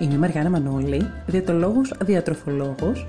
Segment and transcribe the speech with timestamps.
[0.00, 3.04] Είμαι η Μαργάνα Μανώλη, διατολόγος, διατροφολόγος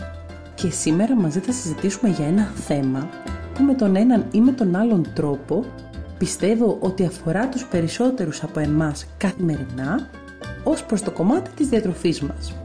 [0.56, 3.10] και σήμερα μαζί θα συζητήσουμε για ένα θέμα
[3.54, 5.66] που με τον έναν ή με τον άλλον τρόπο
[6.18, 10.10] πιστεύω ότι αφορά τους περισσότερους από εμάς καθημερινά
[10.64, 12.56] ως προς το κομμάτι της διατροφής μας.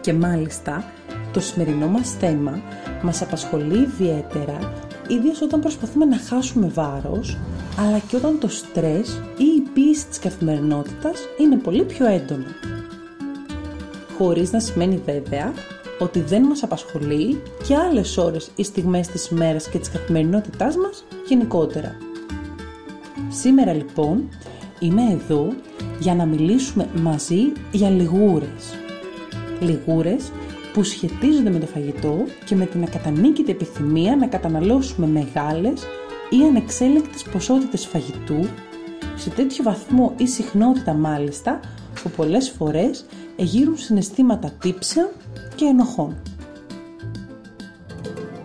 [0.00, 0.84] Και μάλιστα
[1.32, 2.60] το σημερινό μας θέμα
[3.02, 4.58] μας απασχολεί ιδιαίτερα
[5.08, 7.38] ιδίως όταν προσπαθούμε να χάσουμε βάρος
[7.78, 12.46] αλλά και όταν το στρες ή η πίεση της καθημερινότητας είναι πολύ πιο έντονο.
[14.18, 15.52] Χωρίς να σημαίνει βέβαια
[15.98, 21.04] ότι δεν μας απασχολεί και άλλες ώρες ή στιγμές της ημέρας και της καθημερινότητάς μας
[21.28, 21.96] γενικότερα.
[23.28, 24.28] Σήμερα λοιπόν
[24.78, 25.48] είμαι εδώ
[25.98, 28.74] για να μιλήσουμε μαζί για λιγούρες.
[29.60, 30.30] Λιγούρες
[30.72, 35.82] που σχετίζονται με το φαγητό και με την ακατανίκητη επιθυμία να καταναλώσουμε μεγάλες
[36.30, 38.48] ή ανεξέλεγκτες ποσότητες φαγητού
[39.16, 41.60] σε τέτοιο βαθμό ή συχνότητα μάλιστα
[42.02, 43.04] που πολλές φορές
[43.36, 45.08] εγείρουν συναισθήματα τύψεων
[45.54, 46.16] και ενοχών.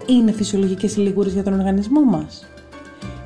[0.07, 2.45] Είναι φυσιολογικές οι λιγούρες για τον οργανισμό μας;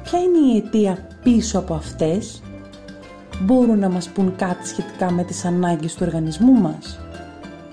[0.04, 2.42] Ποια είναι η αιτία πίσω από αυτές;
[3.42, 7.00] Μπορούν να μας πούν κάτι σχετικά με τις ανάγκες του οργανισμού μας;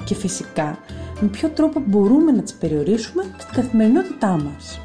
[0.05, 0.79] Και φυσικά,
[1.21, 4.81] με ποιο τρόπο μπορούμε να τις περιορίσουμε στην καθημερινότητά μας;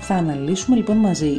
[0.00, 1.36] Θα αναλύσουμε λοιπόν μαζί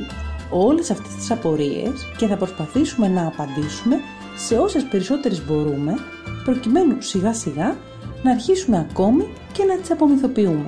[0.49, 3.99] όλες αυτές τις απορίες και θα προσπαθήσουμε να απαντήσουμε
[4.45, 5.95] σε όσες περισσότερες μπορούμε
[6.43, 7.77] προκειμένου σιγά σιγά
[8.23, 10.65] να αρχίσουμε ακόμη και να τις απομυθοποιούμε.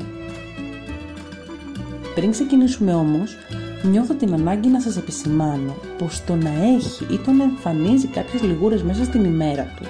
[2.16, 3.36] Πριν ξεκινήσουμε όμως,
[3.84, 8.41] νιώθω την ανάγκη να σας επισημάνω πως το να έχει ή το να εμφανίζει κάποιες
[8.41, 9.85] λιγούρες μέσα στην ημέρα του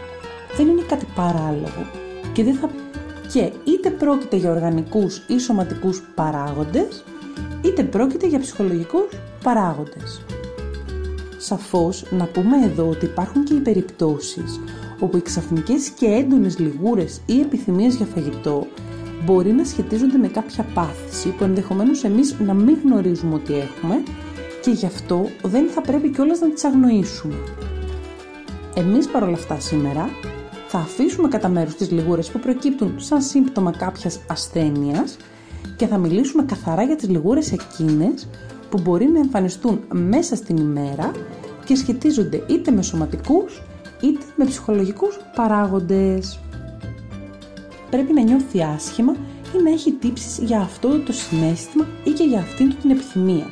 [0.57, 1.85] δεν είναι κάτι παράλογο
[2.33, 2.69] και, δεν θα...
[3.31, 7.03] και είτε πρόκειται για οργανικούς ή σωματικούς παράγοντες
[7.61, 9.07] είτε πρόκειται για ψυχολογικούς
[9.43, 10.21] παράγοντες.
[11.43, 14.59] Σαφώς να πούμε εδώ ότι υπάρχουν και οι περιπτώσεις
[14.99, 18.67] όπου οι ξαφνικές και έντονες λιγούρες ή επιθυμίες για φαγητό
[19.25, 24.03] μπορεί να σχετίζονται με κάποια πάθηση που ενδεχομένως εμείς να μην γνωρίζουμε ότι έχουμε
[24.61, 27.35] και γι' αυτό δεν θα πρέπει κιόλας να τις αγνοήσουμε.
[28.75, 30.09] Εμείς παρόλα αυτά σήμερα
[30.67, 35.17] θα αφήσουμε κατά μέρους τις λιγούρες που προκύπτουν σαν σύμπτωμα κάποιας ασθένειας
[35.75, 38.27] και θα μιλήσουμε καθαρά για τις λιγούρες εκείνες
[38.71, 41.11] που μπορεί να εμφανιστούν μέσα στην ημέρα
[41.65, 43.61] και σχετίζονται είτε με σωματικούς
[44.01, 46.39] είτε με ψυχολογικούς παράγοντες.
[47.89, 49.15] Πρέπει να νιώθει άσχημα
[49.59, 53.51] ή να έχει τύψεις για αυτό το συνέστημα ή και για αυτήν την επιθυμία.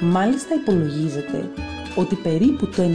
[0.00, 1.50] Μάλιστα υπολογίζεται
[1.96, 2.86] ότι περίπου το 90%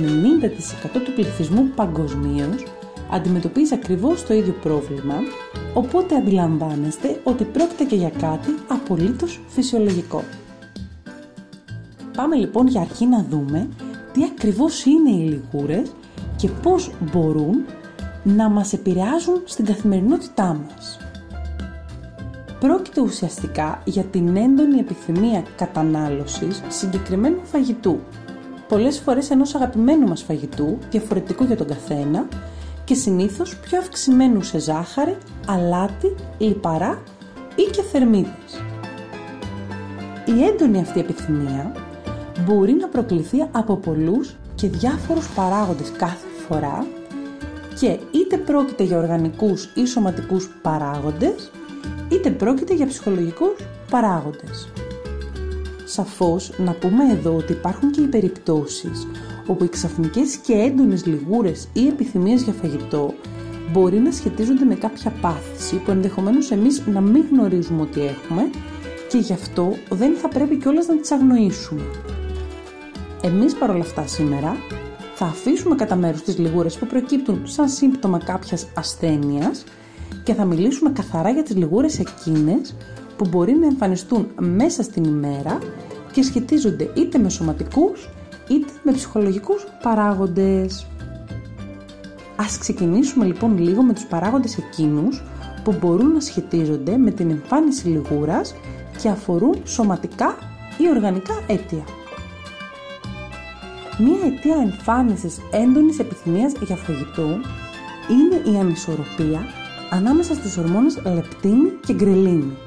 [1.04, 2.64] του πληθυσμού παγκοσμίως
[3.12, 5.16] αντιμετωπίζει ακριβώς το ίδιο πρόβλημα,
[5.74, 10.24] οπότε αντιλαμβάνεστε ότι πρόκειται και για κάτι απολύτως φυσιολογικό.
[12.18, 13.70] Πάμε λοιπόν για αρχή να δούμε
[14.14, 15.92] τι ακριβώς είναι οι λιγούρες
[16.36, 17.66] και πώς μπορούν
[18.24, 21.00] να μας επηρεάζουν στην καθημερινότητά μας.
[22.60, 28.00] Πρόκειται ουσιαστικά για την έντονη επιθυμία κατανάλωσης συγκεκριμένου φαγητού.
[28.68, 32.28] Πολλές φορές ενός αγαπημένου μας φαγητού, διαφορετικού για τον καθένα
[32.84, 35.18] και συνήθως πιο αυξημένου σε ζάχαρη,
[35.48, 37.02] αλάτι, λιπαρά
[37.56, 38.62] ή και θερμίδες.
[40.26, 41.87] Η έντονη αυτή επιθυμία
[42.46, 46.86] μπορεί να προκληθεί από πολλούς και διάφορους παράγοντες κάθε φορά
[47.80, 51.52] και είτε πρόκειται για οργανικούς ή σωματικούς παράγοντες,
[52.12, 53.56] είτε πρόκειται για ψυχολογικούς
[53.90, 54.70] παράγοντες.
[55.86, 59.08] Σαφώς να πούμε εδώ ότι υπάρχουν και οι περιπτώσεις
[59.48, 63.14] όπου οι ξαφνικές και έντονες λιγούρες ή επιθυμίες για φαγητό
[63.72, 68.50] μπορεί να σχετίζονται με κάποια πάθηση που ενδεχομένως εμείς να μην γνωρίζουμε ότι έχουμε
[69.10, 71.82] και γι' αυτό δεν θα πρέπει κιόλας να τις αγνοήσουμε.
[73.28, 74.58] Εμείς παρόλα αυτά σήμερα
[75.16, 79.64] θα αφήσουμε κατά μέρους τις λιγούρες που προκύπτουν σαν σύμπτωμα κάποιας ασθένειας
[80.24, 82.76] και θα μιλήσουμε καθαρά για τις λιγούρες εκείνες
[83.18, 85.58] που μπορεί να εμφανιστούν μέσα στην ημέρα
[86.12, 88.10] και σχετίζονται είτε με σωματικούς
[88.50, 90.88] είτε με ψυχολογικούς παράγοντες.
[92.36, 95.24] Ας ξεκινήσουμε λοιπόν λίγο με τους παράγοντες εκείνους
[95.64, 98.56] που μπορούν να σχετίζονται με την εμφάνιση λιγούρας
[99.02, 100.36] και αφορούν σωματικά
[100.78, 101.97] ή οργανικά αίτια.
[104.00, 107.28] Μία αιτία εμφάνισης έντονης επιθυμίας για φαγητό
[108.10, 109.42] είναι η ανισορροπία
[109.90, 112.58] ανάμεσα στις ορμόνες λεπτίνη και γκρελίνη.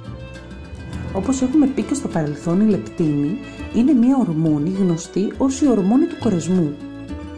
[1.14, 3.38] Όπως έχουμε πει και στο παρελθόν, η λεπτίνη
[3.74, 6.76] είναι μια ορμόνη γνωστή ως η ορμόνη του κορεσμού,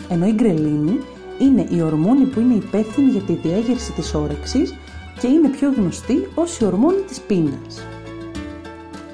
[0.09, 0.99] ενώ η γκρελίνη
[1.39, 4.75] είναι η ορμόνη που είναι υπεύθυνη για τη διέγερση της όρεξης
[5.21, 7.83] και είναι πιο γνωστή ως η ορμόνη της πείνας.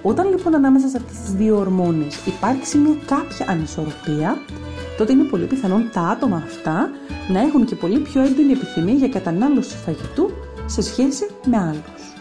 [0.02, 4.38] Όταν λοιπόν ανάμεσα σε αυτές τις δύο ορμόνες υπάρξει μια κάποια ανισορροπία,
[4.98, 6.90] τότε είναι πολύ πιθανόν τα άτομα αυτά
[7.32, 10.30] να έχουν και πολύ πιο έντονη επιθυμία για κατανάλωση φαγητού
[10.66, 12.12] σε σχέση με άλλους.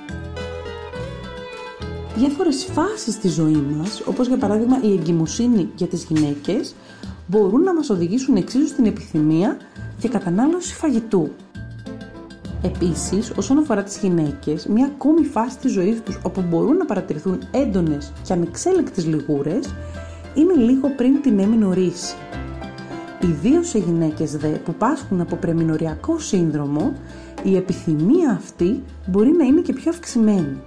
[2.16, 6.76] Διάφορες φάσεις στη ζωή μας, όπως για παράδειγμα η εγκυμοσύνη για τις γυναίκες,
[7.28, 9.58] μπορούν να μας οδηγήσουν εξίσου στην επιθυμία
[10.00, 11.32] για κατανάλωση φαγητού.
[12.62, 17.40] Επίσης, όσον αφορά τις γυναίκες, μια ακόμη φάση της ζωής τους όπου μπορούν να παρατηρηθούν
[17.52, 19.74] έντονες και ανεξέλεκτες λιγούρες
[20.36, 22.16] είναι λίγο πριν την έμεινο ρίση.
[23.22, 26.94] Ιδίως σε γυναίκες δε που πάσχουν από πρεμινοριακό σύνδρομο,
[27.44, 30.62] η επιθυμία αυτή μπορεί να είναι και πιο αυξημένη.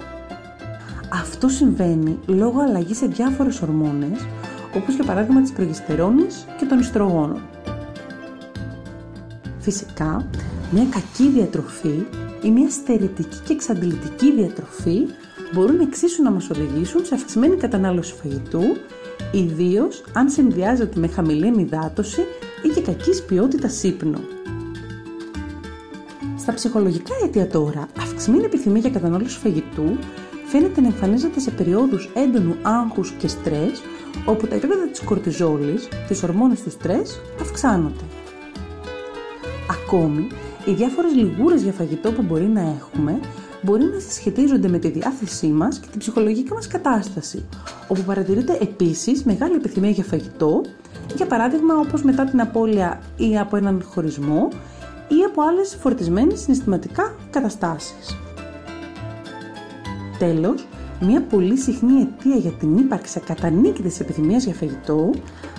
[1.12, 4.26] Αυτό συμβαίνει λόγω αλλαγής σε διάφορες ορμόνες,
[4.76, 7.42] όπως για παράδειγμα της προγεστερόνης και των ιστρογόνων.
[9.58, 10.26] Φυσικά,
[10.70, 12.06] μια κακή διατροφή
[12.42, 15.06] ή μια στερετική και εξαντλητική διατροφή
[15.52, 18.62] μπορούν εξίσου να μας οδηγήσουν σε αυξημένη κατανάλωση φαγητού,
[19.32, 22.20] ιδίως αν συνδυάζεται με χαμηλή ενυδάτωση
[22.62, 24.18] ή και κακής ποιότητας ύπνο.
[26.38, 29.98] Στα ψυχολογικά αίτια τώρα, αυξημένη επιθυμία για κατανάλωση φαγητού
[30.46, 33.82] φαίνεται να εμφανίζεται σε περιόδους έντονου άγχους και στρες,
[34.24, 38.04] όπου τα επίπεδα της κορτιζόλης, της ορμόνης του στρες, αυξάνονται.
[39.70, 40.26] Ακόμη,
[40.64, 43.20] οι διάφορες λιγούρες για φαγητό που μπορεί να έχουμε
[43.62, 47.44] μπορεί να συσχετίζονται με τη διάθεσή μας και την ψυχολογική μας κατάσταση,
[47.88, 50.60] όπου παρατηρείται επίσης μεγάλη επιθυμία για φαγητό,
[51.16, 54.48] για παράδειγμα όπως μετά την απώλεια ή από έναν χωρισμό
[55.08, 58.16] ή από άλλες φορτισμένες συναισθηματικά καταστάσεις.
[60.18, 60.66] Τέλος,
[61.00, 65.10] μια πολύ συχνή αιτία για την ύπαρξη ακατανίκητης επιθυμίας για φαγητό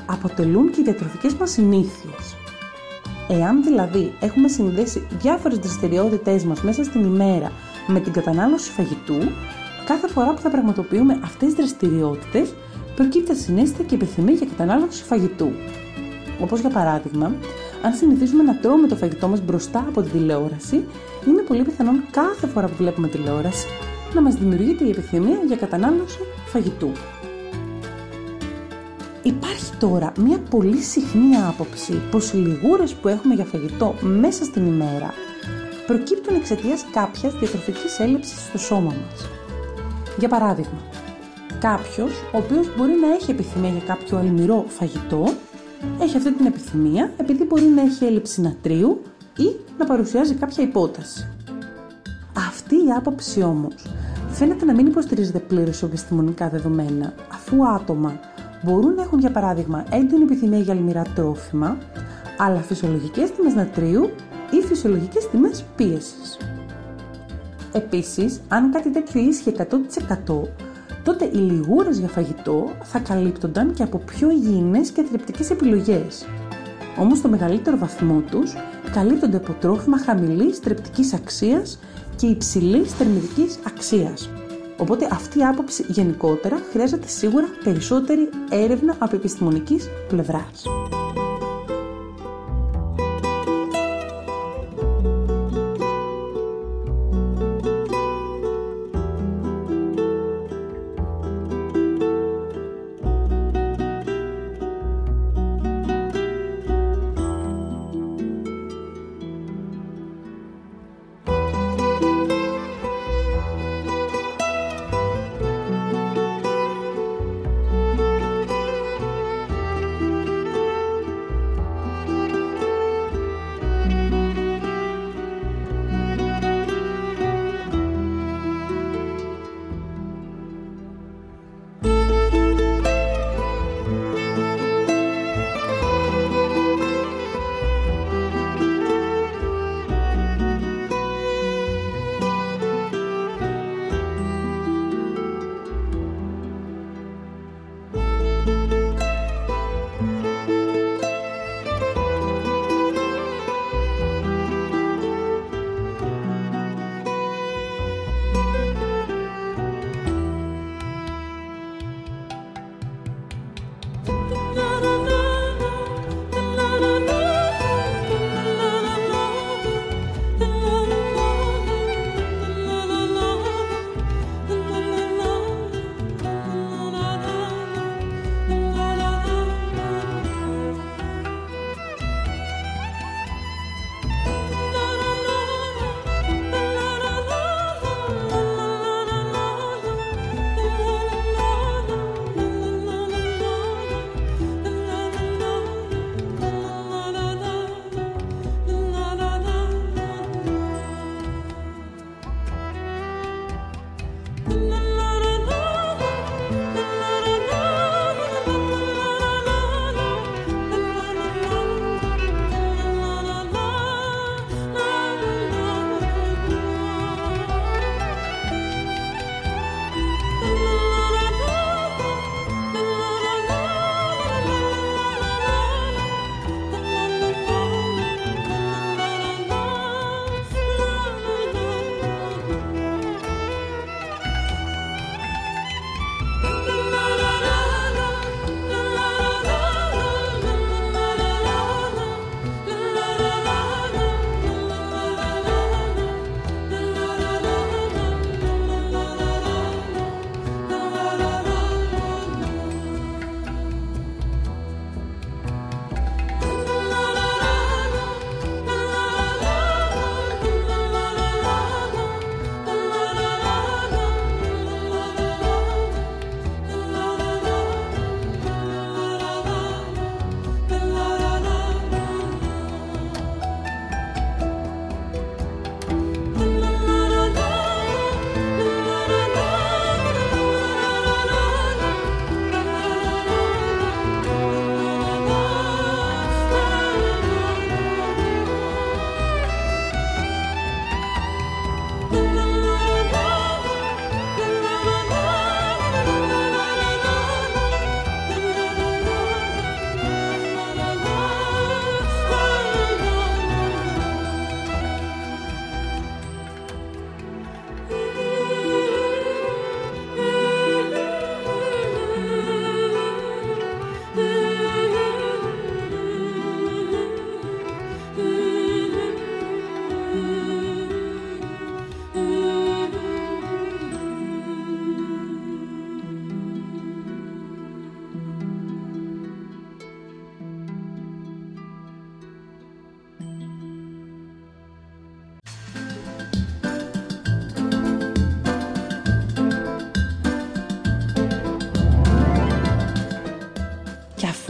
[0.06, 2.36] αποτελούν και οι διατροφικές μας συνήθειες.
[3.30, 7.52] Εάν δηλαδή έχουμε συνδέσει διάφορες δραστηριότητές μας μέσα στην ημέρα
[7.88, 9.18] με την κατανάλωση φαγητού,
[9.86, 12.54] κάθε φορά που θα πραγματοποιούμε αυτές τις δραστηριότητες
[12.96, 15.52] προκύπτει συνέστητα και επιθυμία για κατανάλωση φαγητού.
[16.42, 17.36] Όπως για παράδειγμα,
[17.82, 20.84] αν συνηθίζουμε να τρώμε το φαγητό μας μπροστά από την τηλεόραση,
[21.28, 23.68] είναι πολύ πιθανόν κάθε φορά που βλέπουμε τηλεόραση
[24.14, 26.92] να μας δημιουργείται η επιθυμία για κατανάλωση φαγητού.
[29.24, 34.66] Υπάρχει τώρα μια πολύ συχνή άποψη πως οι λιγούρες που έχουμε για φαγητό μέσα στην
[34.66, 35.14] ημέρα
[35.88, 39.30] προκύπτουν εξαιτίας κάποιας διατροφικής έλλειψης στο σώμα μας.
[40.18, 40.80] Για παράδειγμα,
[41.60, 45.34] κάποιος ο οποίος μπορεί να έχει επιθυμία για κάποιο αλμυρό φαγητό
[46.02, 49.02] έχει αυτή την επιθυμία επειδή μπορεί να έχει έλλειψη νατρίου
[49.38, 51.28] ή να παρουσιάζει κάποια υπόταση.
[52.38, 53.74] Αυτή η άποψη όμως
[54.30, 58.20] φαίνεται να μην υποστηρίζεται πλήρως σε επιστημονικά δεδομένα, αφού άτομα
[58.64, 61.78] μπορούν να έχουν για παράδειγμα έντονη επιθυμία για αλμυρά τρόφιμα,
[62.38, 64.10] αλλά φυσιολογικές τιμές νατρίου
[64.52, 66.38] ή φυσιολογικές τιμές πίεσης.
[67.72, 70.50] Επίσης, αν κάτι τέτοιο ίσχυε 100%,
[71.04, 76.26] τότε οι λιγούρες για φαγητό θα καλύπτονταν και από πιο υγιεινές και θρεπτικές επιλογές.
[76.98, 78.54] Όμως στο μεγαλύτερο βαθμό τους
[78.94, 81.80] καλύπτονται από τρόφιμα χαμηλής θρεπτικής αξίας
[82.16, 84.30] και υψηλής θερμιδικής αξίας.
[84.78, 90.64] Οπότε αυτή η άποψη γενικότερα χρειάζεται σίγουρα περισσότερη έρευνα από επιστημονικής πλευράς.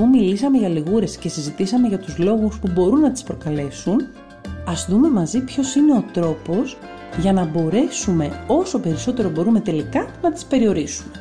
[0.01, 4.08] Αφού μιλήσαμε για λιγούρες και συζητήσαμε για τους λόγους που μπορούν να τις προκαλέσουν,
[4.65, 6.77] ας δούμε μαζί ποιος είναι ο τρόπος
[7.20, 11.12] για να μπορέσουμε όσο περισσότερο μπορούμε τελικά να τις περιορίσουμε.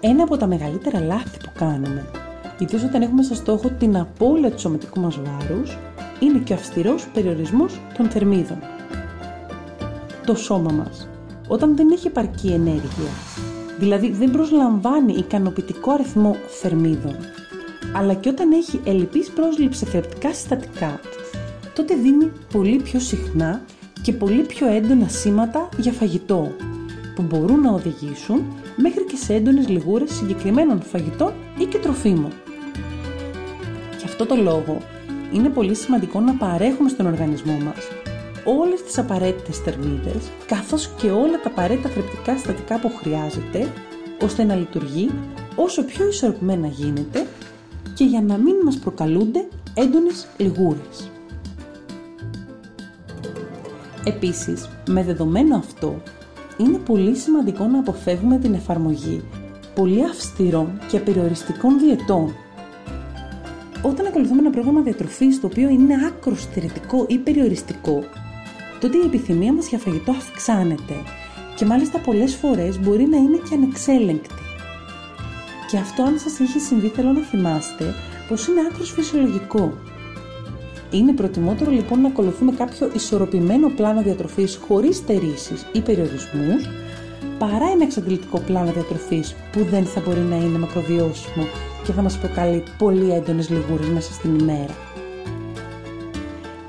[0.00, 2.04] Ένα από τα μεγαλύτερα λάθη που κάνουμε,
[2.58, 5.78] ιδίως όταν έχουμε στο στόχο την απώλεια του σωματικού μας βάρους,
[6.20, 8.58] είναι και ο αυστηρός περιορισμός των θερμίδων.
[10.26, 11.08] Το σώμα μας,
[11.48, 13.10] όταν δεν έχει επαρκή ενέργεια,
[13.78, 17.16] δηλαδή δεν προσλαμβάνει ικανοποιητικό αριθμό θερμίδων,
[17.92, 21.00] αλλά και όταν έχει ελλειπής πρόσληψη θρεπτικά συστατικά,
[21.74, 23.62] τότε δίνει πολύ πιο συχνά
[24.02, 26.52] και πολύ πιο έντονα σήματα για φαγητό,
[27.14, 28.42] που μπορούν να οδηγήσουν
[28.76, 32.32] μέχρι και σε έντονες λιγούρες συγκεκριμένων φαγητών ή και τροφίμων.
[33.98, 34.78] Γι' αυτό το λόγο
[35.32, 38.07] είναι πολύ σημαντικό να παρέχουμε στον οργανισμό μας
[38.48, 43.72] όλες τις απαραίτητες θερμίδες καθώς και όλα τα απαραίτητα θρεπτικά συστατικά που χρειάζεται
[44.22, 45.10] ώστε να λειτουργεί
[45.56, 47.26] όσο πιο ισορροπημένα γίνεται
[47.94, 51.10] και για να μην μας προκαλούνται έντονες λιγούρες.
[54.04, 56.02] Επίσης, με δεδομένο αυτό,
[56.56, 59.24] είναι πολύ σημαντικό να αποφεύγουμε την εφαρμογή
[59.74, 62.34] πολύ αυστηρών και περιοριστικών διαιτών.
[63.82, 68.04] Όταν ακολουθούμε ένα πρόγραμμα διατροφής το οποίο είναι άκρος στερετικό ή περιοριστικό,
[68.80, 70.94] τότε η επιθυμία μας για φαγητό αυξάνεται
[71.54, 74.34] και μάλιστα πολλές φορές μπορεί να είναι και ανεξέλεγκτη.
[75.70, 77.94] Και αυτό αν σας έχει συμβεί θέλω να θυμάστε
[78.28, 79.72] πως είναι άκρος φυσιολογικό.
[80.90, 86.68] Είναι προτιμότερο λοιπόν να ακολουθούμε κάποιο ισορροπημένο πλάνο διατροφής χωρίς στερήσεις ή περιορισμούς
[87.38, 91.44] παρά ένα εξαντλητικό πλάνο διατροφής που δεν θα μπορεί να είναι μακροβιώσιμο
[91.84, 94.74] και θα μας προκαλεί πολύ έντονες λιγούρες μέσα στην ημέρα.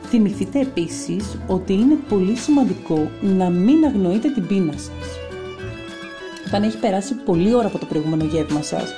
[0.09, 5.07] Θυμηθείτε επίσης ότι είναι πολύ σημαντικό να μην αγνοείτε την πείνα σας.
[6.47, 8.93] Όταν έχει περάσει πολλή ώρα από το προηγούμενο γεύμα σας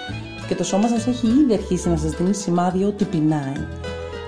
[0.48, 3.68] και το σώμα σας έχει ήδη αρχίσει να σας δίνει σημάδια ότι πεινάει,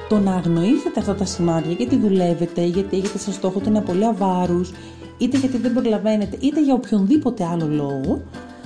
[0.09, 4.71] το να αγνοήσετε αυτά τα σημάδια γιατί δουλεύετε, γιατί έχετε σαν στόχο την απολύα βάρους,
[5.17, 8.21] είτε γιατί δεν προλαβαίνετε, είτε για οποιονδήποτε άλλο λόγο,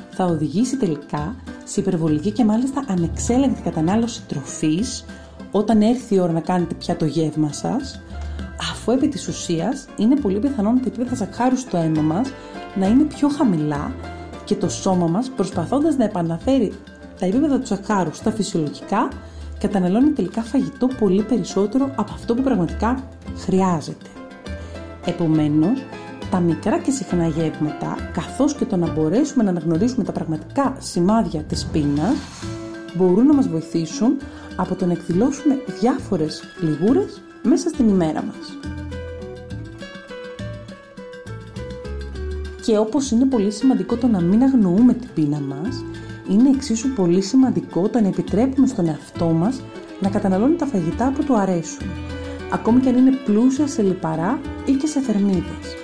[0.10, 5.06] θα οδηγήσει τελικά σε υπερβολική και μάλιστα ανεξέλεγκτη κατανάλωση τροφής
[5.52, 8.02] όταν έρθει η ώρα να κάνετε πια το γεύμα σας,
[8.72, 12.32] αφού επί της ουσίας είναι πολύ πιθανόν τα επίπεδα ζαχάρου στο αίμα μας
[12.76, 13.96] να είναι πιο χαμηλά
[14.44, 16.74] και το σώμα μας προσπαθώντας να επαναφέρει
[17.20, 19.08] τα επίπεδα του ζαχάρου στα φυσιολογικά
[19.60, 23.04] καταναλώνει τελικά φαγητό πολύ περισσότερο από αυτό που πραγματικά
[23.38, 24.06] χρειάζεται.
[25.06, 25.84] Επομένως,
[26.32, 31.42] τα μικρά και συχνά γεύματα, καθώς και το να μπορέσουμε να αναγνωρίσουμε τα πραγματικά σημάδια
[31.42, 32.16] της πείνας,
[32.96, 34.18] μπορούν να μας βοηθήσουν
[34.56, 38.58] από το να εκδηλώσουμε διάφορες λιγούρες μέσα στην ημέρα μας.
[42.62, 45.84] Και όπως είναι πολύ σημαντικό το να μην αγνοούμε την πείνα μας,
[46.30, 49.62] είναι εξίσου πολύ σημαντικό το να επιτρέπουμε στον εαυτό μας
[50.00, 51.88] να καταναλώνει τα φαγητά που του αρέσουν,
[52.52, 55.76] ακόμη και αν είναι πλούσια σε λιπαρά ή και σε θερμίδες.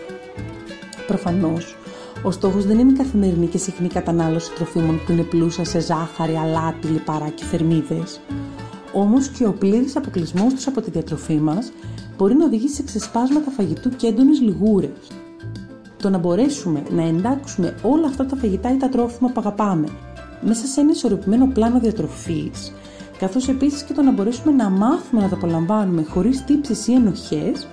[1.08, 1.78] Προφανώς,
[2.24, 6.36] ο στόχος δεν είναι η καθημερινή και συχνή κατανάλωση τροφίμων που είναι πλούσια σε ζάχαρη,
[6.36, 8.20] αλάτι, λιπαρά και θερμίδες.
[8.94, 11.72] Όμως και ο πλήρης αποκλεισμός τους από τη διατροφή μας
[12.18, 15.08] μπορεί να οδηγήσει σε ξεσπάσματα φαγητού και έντονες λιγούρες.
[16.02, 19.88] Το να μπορέσουμε να εντάξουμε όλα αυτά τα φαγητά ή τα τρόφιμα που αγαπάμε
[20.42, 22.74] μέσα σε ένα ισορροπημένο πλάνο διατροφής,
[23.18, 27.68] καθώς επίσης και το να μπορέσουμε να μάθουμε να τα απολαμβάνουμε χωρίς τύψεις ή ενοχές,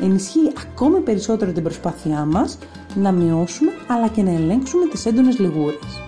[0.00, 2.58] ενισχύει ακόμη περισσότερο την προσπάθειά μας
[2.94, 6.02] να μειώσουμε αλλά και να ελέγξουμε τις έντονες λιγούρες.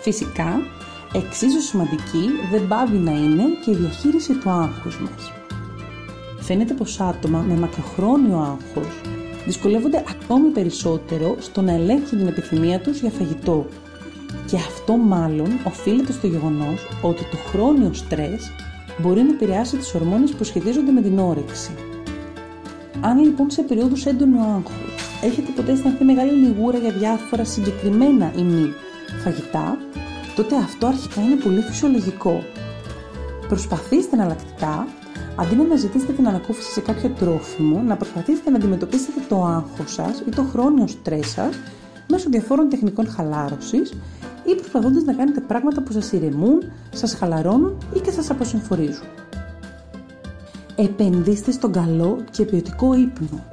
[0.00, 0.60] Φυσικά,
[1.14, 5.32] εξίσου σημαντική δεν πάβει να είναι και η διαχείριση του άγχους μας.
[6.40, 9.00] Φαίνεται πως άτομα με μακροχρόνιο άγχος
[9.44, 13.66] δυσκολεύονται ακόμη περισσότερο στο να ελέγξουν την επιθυμία τους για φαγητό.
[14.46, 18.50] Και αυτό μάλλον οφείλεται στο γεγονός ότι το χρόνιο στρες
[18.98, 21.70] μπορεί να επηρεάσει τις ορμόνες που σχετίζονται με την όρεξη.
[23.00, 28.42] Αν λοιπόν σε περίοδους έντονου άγχους έχετε ποτέ αισθανθεί μεγάλη λιγούρα για διάφορα συγκεκριμένα ή
[28.42, 28.72] μη
[29.24, 29.78] φαγητά,
[30.36, 32.42] τότε αυτό αρχικά είναι πολύ φυσιολογικό.
[33.48, 34.86] Προσπαθήστε εναλλακτικά
[35.36, 40.22] Αντί να αναζητήσετε την ανακούφιση σε κάποιο τρόφιμο, να προσπαθήσετε να αντιμετωπίσετε το άγχος σας
[40.26, 41.58] ή το χρόνιο στρες σας
[42.08, 43.90] μέσω διαφόρων τεχνικών χαλάρωσης
[44.44, 49.06] ή προσπαθώντας να κάνετε πράγματα που σας ηρεμούν, σας χαλαρώνουν ή και σας αποσυμφορίζουν.
[50.76, 53.44] Επενδύστε στον καλό και ποιοτικό ύπνο.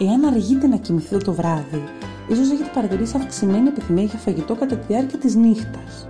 [0.00, 1.82] Εάν αργείτε να κοιμηθείτε το βράδυ,
[2.28, 6.08] ίσως έχετε παρατηρήσει αυξημένη επιθυμία για φαγητό κατά τη διάρκεια της νύχτας.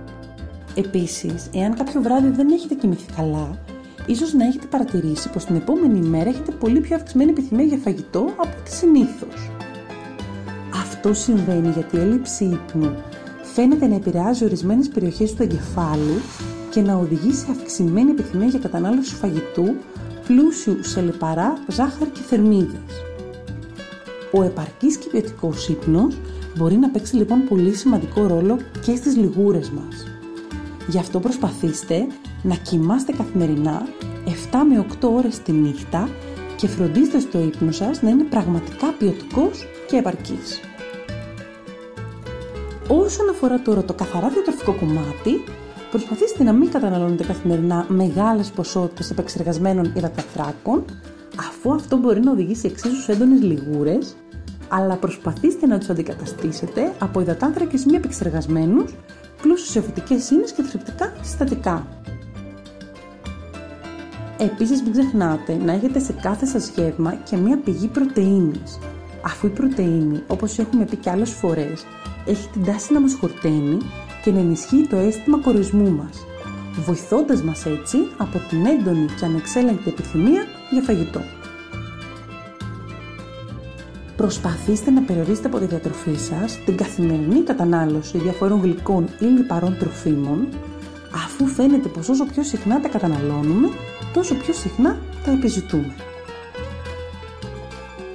[0.75, 3.57] Επίσης, εάν κάποιο βράδυ δεν έχετε κοιμηθεί καλά,
[4.05, 8.19] ίσως να έχετε παρατηρήσει πως την επόμενη μέρα έχετε πολύ πιο αυξημένη επιθυμία για φαγητό
[8.19, 9.51] από ό,τι συνήθως.
[10.73, 12.91] Αυτό συμβαίνει γιατί η έλλειψη ύπνου
[13.53, 16.21] φαίνεται να επηρεάζει ορισμένες περιοχές του εγκεφάλου
[16.69, 19.75] και να οδηγεί σε αυξημένη επιθυμία για κατανάλωση φαγητού
[20.27, 23.06] πλούσιου σε λιπαρά, ζάχαρη και θερμίδες.
[24.31, 26.17] Ο επαρκής και ποιοτικός ύπνος
[26.57, 30.05] μπορεί να παίξει λοιπόν πολύ σημαντικό ρόλο και στις λιγούρες μας.
[30.87, 32.07] Γι' αυτό προσπαθήστε
[32.43, 33.87] να κοιμάστε καθημερινά
[34.25, 34.31] 7
[34.69, 36.09] με 8 ώρες τη νύχτα
[36.55, 40.59] και φροντίστε στο ύπνο σας να είναι πραγματικά ποιοτικός και επαρκής.
[42.87, 45.43] Όσον αφορά τώρα το καθαρά διατροφικό κομμάτι,
[45.91, 50.85] προσπαθήστε να μην καταναλώνετε καθημερινά μεγάλες ποσότητες επεξεργασμένων υδαταθράκων,
[51.39, 54.15] αφού αυτό μπορεί να οδηγήσει εξίσου έντονες λιγούρες,
[54.67, 58.95] αλλά προσπαθήστε να τους αντικαταστήσετε από υδατάνθρακες μη επεξεργασμένους,
[59.41, 61.87] πλούσιους σε φυτικές ίνες και θρεπτικά συστατικά.
[64.39, 68.79] Επίσης μην ξεχνάτε να έχετε σε κάθε σας γεύμα και μία πηγή πρωτεΐνης,
[69.21, 71.85] αφού η πρωτεΐνη, όπως έχουμε πει και άλλες φορές,
[72.25, 73.77] έχει την τάση να μας χορταίνει
[74.23, 76.25] και να ενισχύει το αίσθημα κορισμού μας,
[76.85, 81.21] βοηθώντας μας έτσι από την έντονη και ανεξέλεγκτη επιθυμία για φαγητό.
[84.17, 90.47] Προσπαθήστε να περιορίσετε από τη διατροφή σας την καθημερινή κατανάλωση διαφόρων γλυκών ή λιπαρών τροφίμων,
[91.25, 93.69] αφού φαίνεται πως όσο πιο συχνά τα καταναλώνουμε,
[94.13, 95.95] τόσο πιο συχνά τα επιζητούμε.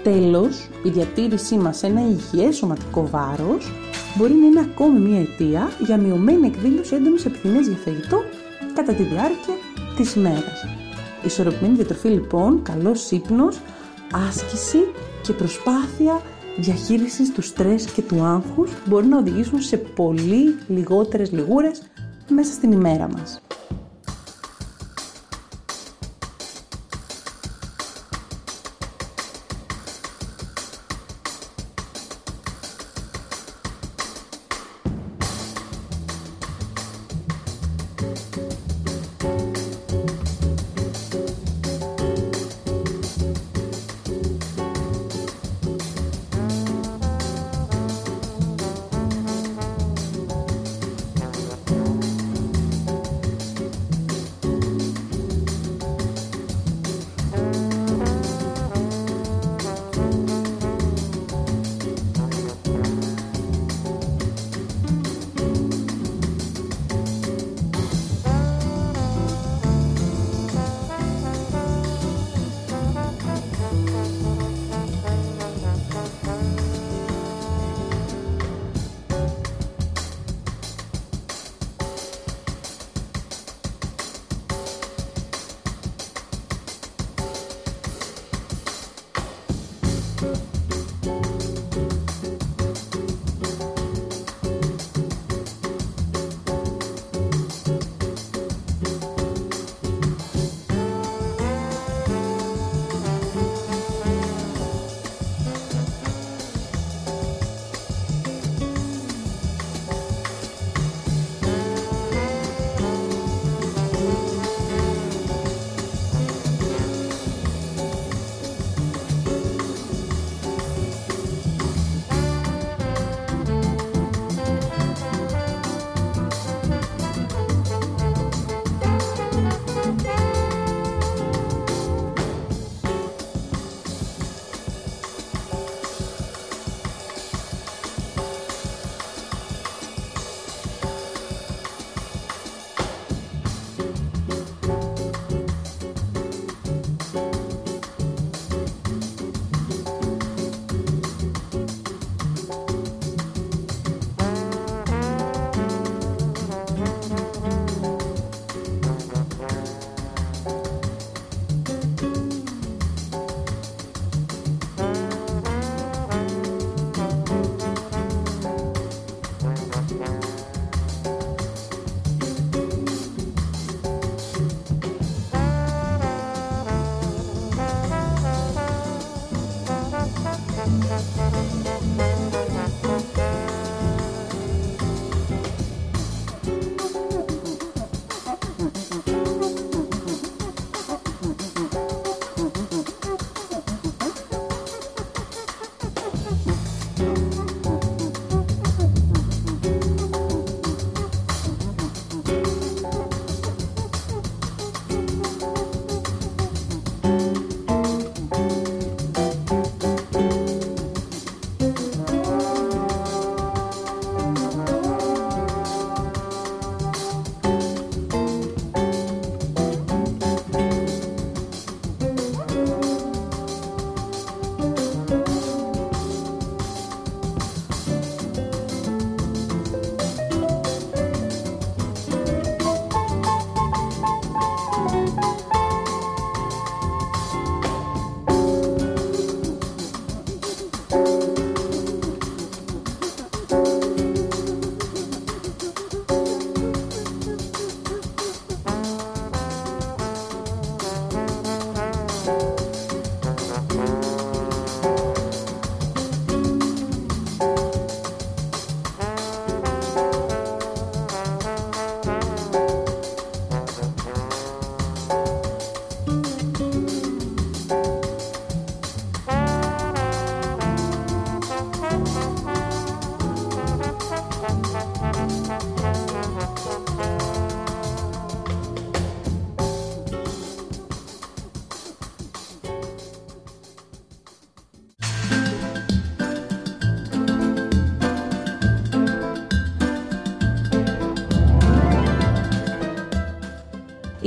[0.03, 3.73] Τέλος, η διατήρησή μας σε ένα υγιές σωματικό βάρος
[4.15, 8.23] μπορεί να είναι ακόμη μια αιτία για μειωμένη εκδήλωση έντονης επιθυμίας για φαγητό
[8.75, 9.55] κατά τη διάρκεια
[9.97, 10.82] της ημέρας.
[11.25, 13.61] Ισορροπημένη διατροφή λοιπόν, καλός ύπνος,
[14.29, 14.79] άσκηση
[15.23, 16.21] και προσπάθεια
[16.57, 21.83] διαχείρισης του στρες και του άγχους μπορεί να οδηγήσουν σε πολύ λιγότερες λιγούρες
[22.29, 23.43] μέσα στην ημέρα μας.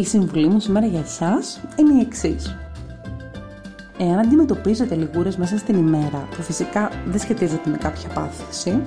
[0.06, 2.56] Η συμβουλή μου σήμερα για εσάς είναι η εξής.
[3.98, 8.82] Εάν αντιμετωπίζετε λιγούρες μέσα στην ημέρα, που φυσικά δεν σχετίζονται με κάποια πάθηση,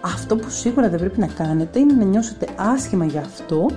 [0.00, 3.70] αυτό που σίγουρα δεν πρέπει να κάνετε είναι να νιώσετε άσχημα για αυτό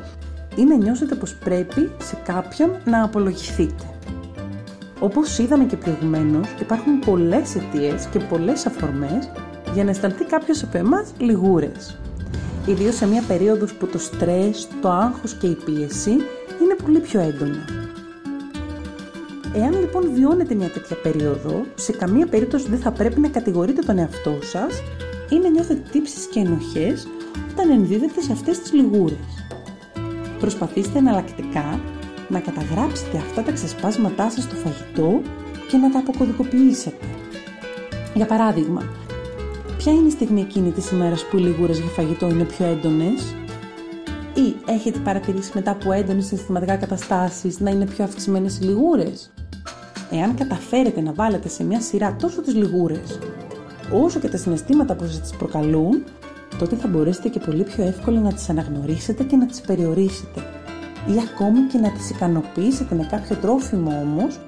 [0.55, 3.83] ή να νιώσετε πως πρέπει σε κάποιον να απολογηθείτε.
[4.99, 9.31] Όπως είδαμε και προηγουμένως, υπάρχουν πολλές αιτίες και πολλές αφορμές
[9.73, 11.99] για να αισθανθεί κάποιος από εμάς λιγούρες.
[12.65, 16.23] Ιδίως σε μια περίοδος που το στρες, το άγχος και η πίεση είναι
[16.83, 17.65] πολύ πιο έντονα.
[19.53, 23.97] Εάν λοιπόν βιώνετε μια τέτοια περίοδο, σε καμία περίπτωση δεν θα πρέπει να κατηγορείτε τον
[23.97, 24.81] εαυτό σας
[25.29, 27.07] ή να νιώθετε τύψεις και ενοχές
[27.51, 29.45] όταν ενδίδετε σε αυτές τις λιγούρες.
[30.39, 31.79] Προσπαθήστε εναλλακτικά
[32.27, 35.21] να καταγράψετε αυτά τα ξεσπάσματά σας στο φαγητό
[35.69, 37.05] και να τα αποκωδικοποιήσετε.
[38.13, 38.83] Για παράδειγμα,
[39.77, 43.35] ποια είναι η στιγμή εκείνη της ημέρας που οι λιγούρες για φαγητό είναι πιο έντονες;
[44.39, 49.31] Ή έχετε παρατηρήσει μετά από έντονες συναισθηματικά καταστάσεις να είναι πιο αυξημένες οι λιγούρες;
[50.11, 53.19] Εάν καταφέρετε να βάλετε σε μια σειρά τόσο τις λιγούρες
[53.91, 56.03] όσο και τα συναισθήματα που σας τις προκαλούν,
[56.59, 60.39] τότε θα μπορέσετε και πολύ πιο εύκολα να τις αναγνωρίσετε και να τις περιορίσετε
[61.07, 64.39] ή ακόμη και να τις ικανοποιήσετε με κάποιο τρόφιμο όμως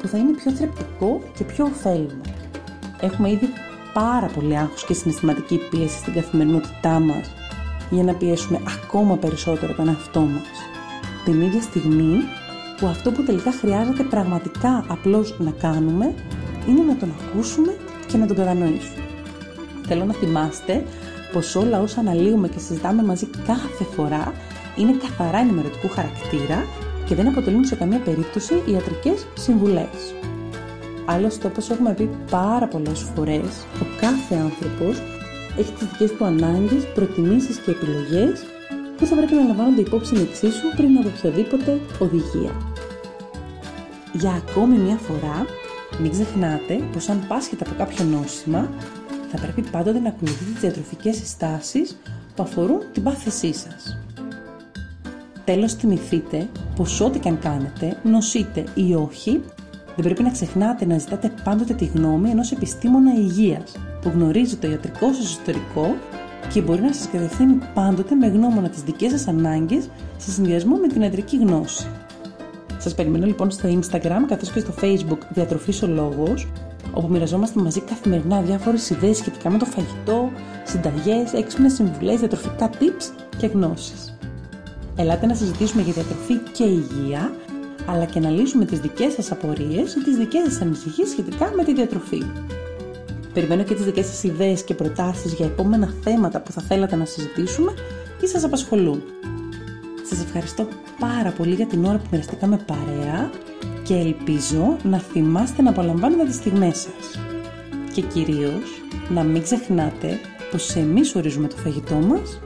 [0.00, 2.20] που θα είναι πιο θρεπτικό και πιο ωφέλιμο.
[3.00, 3.48] Έχουμε ήδη
[3.92, 7.30] πάρα πολύ άγχος και συναισθηματική πίεση στην καθημερινότητά μας
[7.90, 10.48] για να πιέσουμε ακόμα περισσότερο τον εαυτό μας.
[11.24, 12.16] Την ίδια στιγμή
[12.78, 16.14] που αυτό που τελικά χρειάζεται πραγματικά απλώς να κάνουμε
[16.68, 17.76] είναι να τον ακούσουμε
[18.06, 19.04] και να τον κατανοήσουμε.
[19.86, 20.84] Θέλω να θυμάστε
[21.32, 24.32] πως όλα όσα αναλύουμε και συζητάμε μαζί κάθε φορά
[24.76, 26.64] είναι καθαρά ενημερωτικού χαρακτήρα
[27.06, 30.14] και δεν αποτελούν σε καμία περίπτωση ιατρικές συμβουλές.
[31.04, 35.02] Άλλωστε, όπως έχουμε πει πάρα πολλές φορές, ο κάθε άνθρωπος
[35.60, 38.44] έχεις τις δικές του ανάγκες, προτιμήσεις και επιλογές
[38.96, 42.52] που θα πρέπει να λαμβάνονται υπόψη εξίσου πριν από οποιαδήποτε οδηγία.
[44.12, 45.46] Για ακόμη μια φορά,
[46.00, 48.70] μην ξεχνάτε πως αν πάσχετε από κάποιο νόσημα,
[49.30, 52.00] θα πρέπει πάντοτε να ακολουθείτε τις διατροφικές συστάσεις
[52.34, 53.98] που αφορούν την πάθησή σας.
[55.44, 59.40] Τέλος θυμηθείτε πως ό,τι και αν κάνετε, νοσείτε ή όχι,
[59.96, 64.70] δεν πρέπει να ξεχνάτε να ζητάτε πάντοτε τη γνώμη ενός επιστήμονα υγείας που γνωρίζει το
[64.70, 65.96] ιατρικό σας ιστορικό
[66.52, 70.88] και μπορεί να σας κατευθύνει πάντοτε με γνώμονα τις δικές σας ανάγκες σε συνδυασμό με
[70.88, 71.86] την ιατρική γνώση.
[72.78, 76.48] Σας περιμένω λοιπόν στο Instagram καθώς και στο Facebook Διατροφής ο Λόγος
[76.92, 80.30] όπου μοιραζόμαστε μαζί καθημερινά διάφορες ιδέες σχετικά με το φαγητό,
[80.64, 84.18] συνταγές, έξυπνες συμβουλές, διατροφικά tips και γνώσεις.
[84.96, 87.32] Ελάτε να συζητήσουμε για διατροφή και υγεία,
[87.86, 91.64] αλλά και να λύσουμε τις δικές σας απορίες ή τις δικές σας ανησυχίες σχετικά με
[91.64, 92.22] τη διατροφή.
[93.32, 97.04] Περιμένω και τις δικές σας ιδέες και προτάσεις για επόμενα θέματα που θα θέλατε να
[97.04, 97.74] συζητήσουμε
[98.22, 99.02] ή σας απασχολούν.
[100.08, 100.68] Σας ευχαριστώ
[101.00, 103.30] πάρα πολύ για την ώρα που μοιραστήκαμε παρέα
[103.82, 107.20] και ελπίζω να θυμάστε να απολαμβάνετε τις στιγμές σας.
[107.92, 110.18] Και κυρίως να μην ξεχνάτε
[110.50, 112.40] πως εμείς ορίζουμε το φαγητό μας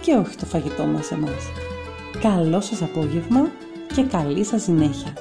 [0.00, 1.50] και όχι το φαγητό μας εμάς.
[2.20, 3.50] Καλό σας απόγευμα
[3.96, 5.12] και καλή σας συνέχεια.